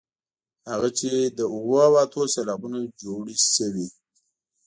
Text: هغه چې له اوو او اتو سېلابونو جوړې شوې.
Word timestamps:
هغه 0.69 0.89
چې 0.97 1.09
له 1.37 1.45
اوو 1.55 1.77
او 1.87 1.93
اتو 2.03 2.21
سېلابونو 2.33 2.79
جوړې 3.01 3.35
شوې. 3.53 3.87